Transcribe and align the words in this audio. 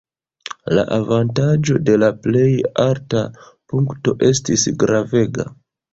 La 0.77 0.85
avantaĝo 0.95 1.77
de 1.89 1.99
la 2.03 2.09
plej 2.25 2.47
alta 2.87 3.23
punkto 3.45 4.17
estis 4.31 4.65
gravega. 4.87 5.47